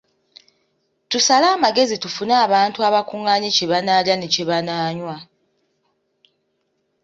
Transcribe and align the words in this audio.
Tusale 1.09 1.47
amagezi 1.55 1.95
tufune 2.03 2.33
abantu 2.45 2.79
abakungaanye 2.87 3.49
kye 3.55 3.65
banaalya 3.71 4.15
ne 4.17 4.27
kye 4.33 4.43
banaanywa. 4.49 5.15